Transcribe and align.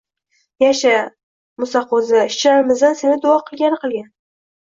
–Yasha, 0.61 0.93
Mo‘saqo‘zi! 1.63 2.17
Ishchilarimizam 2.31 2.97
seni 3.03 3.21
duo 3.27 3.35
qilgani 3.51 3.81
qilgan 3.85 4.09